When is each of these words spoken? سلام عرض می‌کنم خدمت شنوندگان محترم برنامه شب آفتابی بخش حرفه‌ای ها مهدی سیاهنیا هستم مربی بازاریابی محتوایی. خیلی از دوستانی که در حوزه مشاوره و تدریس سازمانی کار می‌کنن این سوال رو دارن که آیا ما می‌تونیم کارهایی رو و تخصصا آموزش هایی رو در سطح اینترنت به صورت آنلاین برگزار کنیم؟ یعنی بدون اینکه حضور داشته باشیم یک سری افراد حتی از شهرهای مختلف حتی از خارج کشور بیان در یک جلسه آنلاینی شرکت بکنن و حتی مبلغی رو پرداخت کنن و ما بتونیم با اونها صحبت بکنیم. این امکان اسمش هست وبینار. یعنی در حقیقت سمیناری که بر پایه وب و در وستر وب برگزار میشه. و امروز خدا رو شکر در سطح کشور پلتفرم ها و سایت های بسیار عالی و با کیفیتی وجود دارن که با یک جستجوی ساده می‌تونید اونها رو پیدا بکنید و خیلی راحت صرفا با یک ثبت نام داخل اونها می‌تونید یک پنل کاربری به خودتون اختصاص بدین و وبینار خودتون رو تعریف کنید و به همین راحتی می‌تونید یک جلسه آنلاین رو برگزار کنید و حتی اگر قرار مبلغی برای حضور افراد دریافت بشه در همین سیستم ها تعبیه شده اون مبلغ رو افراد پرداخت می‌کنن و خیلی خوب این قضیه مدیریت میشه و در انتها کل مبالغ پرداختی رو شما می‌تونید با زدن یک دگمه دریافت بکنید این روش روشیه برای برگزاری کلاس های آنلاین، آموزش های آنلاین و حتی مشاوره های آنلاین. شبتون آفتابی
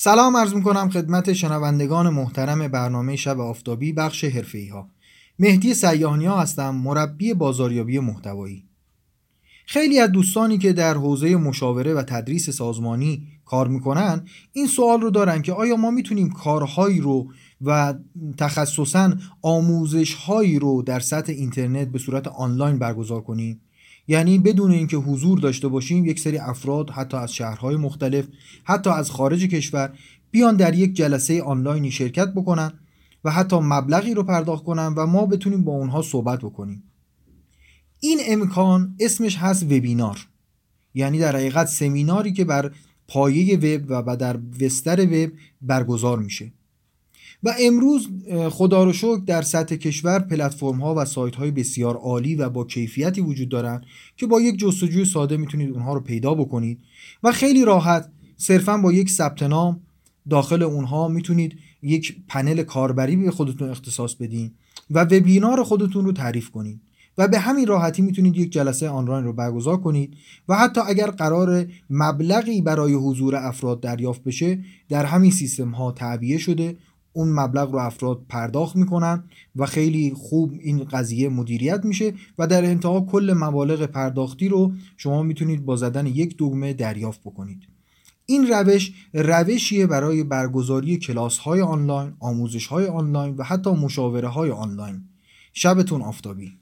سلام 0.00 0.36
عرض 0.36 0.54
می‌کنم 0.54 0.90
خدمت 0.90 1.32
شنوندگان 1.32 2.08
محترم 2.08 2.68
برنامه 2.68 3.16
شب 3.16 3.40
آفتابی 3.40 3.92
بخش 3.92 4.24
حرفه‌ای 4.24 4.68
ها 4.68 4.88
مهدی 5.38 5.74
سیاهنیا 5.74 6.36
هستم 6.36 6.70
مربی 6.70 7.34
بازاریابی 7.34 7.98
محتوایی. 7.98 8.64
خیلی 9.66 10.00
از 10.00 10.12
دوستانی 10.12 10.58
که 10.58 10.72
در 10.72 10.94
حوزه 10.94 11.36
مشاوره 11.36 11.94
و 11.94 12.02
تدریس 12.02 12.50
سازمانی 12.50 13.26
کار 13.44 13.68
می‌کنن 13.68 14.24
این 14.52 14.66
سوال 14.66 15.00
رو 15.00 15.10
دارن 15.10 15.42
که 15.42 15.52
آیا 15.52 15.76
ما 15.76 15.90
می‌تونیم 15.90 16.30
کارهایی 16.30 17.00
رو 17.00 17.28
و 17.60 17.94
تخصصا 18.36 19.12
آموزش 19.42 20.14
هایی 20.14 20.58
رو 20.58 20.82
در 20.82 21.00
سطح 21.00 21.32
اینترنت 21.32 21.88
به 21.88 21.98
صورت 21.98 22.28
آنلاین 22.28 22.78
برگزار 22.78 23.20
کنیم؟ 23.20 23.60
یعنی 24.08 24.38
بدون 24.38 24.70
اینکه 24.70 24.96
حضور 24.96 25.38
داشته 25.38 25.68
باشیم 25.68 26.06
یک 26.06 26.20
سری 26.20 26.38
افراد 26.38 26.90
حتی 26.90 27.16
از 27.16 27.34
شهرهای 27.34 27.76
مختلف 27.76 28.26
حتی 28.64 28.90
از 28.90 29.10
خارج 29.10 29.44
کشور 29.44 29.92
بیان 30.30 30.56
در 30.56 30.74
یک 30.74 30.94
جلسه 30.94 31.42
آنلاینی 31.42 31.90
شرکت 31.90 32.28
بکنن 32.34 32.72
و 33.24 33.30
حتی 33.30 33.58
مبلغی 33.62 34.14
رو 34.14 34.22
پرداخت 34.22 34.64
کنن 34.64 34.94
و 34.96 35.06
ما 35.06 35.26
بتونیم 35.26 35.64
با 35.64 35.72
اونها 35.72 36.02
صحبت 36.02 36.38
بکنیم. 36.38 36.82
این 38.00 38.18
امکان 38.26 38.96
اسمش 39.00 39.36
هست 39.36 39.62
وبینار. 39.62 40.26
یعنی 40.94 41.18
در 41.18 41.36
حقیقت 41.36 41.66
سمیناری 41.66 42.32
که 42.32 42.44
بر 42.44 42.72
پایه 43.08 43.56
وب 43.56 43.84
و 44.06 44.16
در 44.16 44.38
وستر 44.60 45.00
وب 45.00 45.32
برگزار 45.62 46.18
میشه. 46.18 46.52
و 47.42 47.54
امروز 47.60 48.08
خدا 48.48 48.84
رو 48.84 48.92
شکر 48.92 49.20
در 49.26 49.42
سطح 49.42 49.76
کشور 49.76 50.18
پلتفرم 50.18 50.80
ها 50.80 50.94
و 50.94 51.04
سایت 51.04 51.34
های 51.34 51.50
بسیار 51.50 51.96
عالی 51.96 52.34
و 52.34 52.48
با 52.48 52.64
کیفیتی 52.64 53.20
وجود 53.20 53.48
دارن 53.48 53.84
که 54.16 54.26
با 54.26 54.40
یک 54.40 54.58
جستجوی 54.58 55.04
ساده 55.04 55.36
می‌تونید 55.36 55.70
اونها 55.70 55.94
رو 55.94 56.00
پیدا 56.00 56.34
بکنید 56.34 56.78
و 57.22 57.32
خیلی 57.32 57.64
راحت 57.64 58.08
صرفا 58.36 58.76
با 58.76 58.92
یک 58.92 59.10
ثبت 59.10 59.42
نام 59.42 59.80
داخل 60.30 60.62
اونها 60.62 61.08
می‌تونید 61.08 61.58
یک 61.82 62.16
پنل 62.28 62.62
کاربری 62.62 63.16
به 63.16 63.30
خودتون 63.30 63.70
اختصاص 63.70 64.14
بدین 64.14 64.50
و 64.90 65.04
وبینار 65.04 65.62
خودتون 65.62 66.04
رو 66.04 66.12
تعریف 66.12 66.50
کنید 66.50 66.80
و 67.18 67.28
به 67.28 67.38
همین 67.38 67.66
راحتی 67.66 68.02
می‌تونید 68.02 68.36
یک 68.36 68.52
جلسه 68.52 68.88
آنلاین 68.88 69.24
رو 69.24 69.32
برگزار 69.32 69.76
کنید 69.76 70.16
و 70.48 70.56
حتی 70.56 70.80
اگر 70.86 71.10
قرار 71.10 71.66
مبلغی 71.90 72.60
برای 72.60 72.94
حضور 72.94 73.36
افراد 73.36 73.80
دریافت 73.80 74.24
بشه 74.24 74.58
در 74.88 75.04
همین 75.04 75.30
سیستم 75.30 75.70
ها 75.70 75.92
تعبیه 75.92 76.38
شده 76.38 76.76
اون 77.12 77.28
مبلغ 77.28 77.72
رو 77.72 77.78
افراد 77.78 78.22
پرداخت 78.28 78.76
می‌کنن 78.76 79.24
و 79.56 79.66
خیلی 79.66 80.12
خوب 80.16 80.54
این 80.60 80.84
قضیه 80.84 81.28
مدیریت 81.28 81.84
میشه 81.84 82.14
و 82.38 82.46
در 82.46 82.64
انتها 82.64 83.00
کل 83.00 83.34
مبالغ 83.36 83.86
پرداختی 83.86 84.48
رو 84.48 84.72
شما 84.96 85.22
می‌تونید 85.22 85.64
با 85.64 85.76
زدن 85.76 86.06
یک 86.06 86.36
دگمه 86.38 86.72
دریافت 86.72 87.20
بکنید 87.20 87.62
این 88.26 88.46
روش 88.46 88.92
روشیه 89.12 89.86
برای 89.86 90.24
برگزاری 90.24 90.96
کلاس 90.96 91.38
های 91.38 91.60
آنلاین، 91.60 92.12
آموزش 92.20 92.66
های 92.66 92.86
آنلاین 92.86 93.36
و 93.36 93.42
حتی 93.42 93.70
مشاوره 93.70 94.28
های 94.28 94.50
آنلاین. 94.50 95.02
شبتون 95.52 96.02
آفتابی 96.02 96.52